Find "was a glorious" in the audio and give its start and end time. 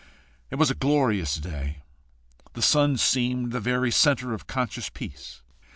0.55-1.35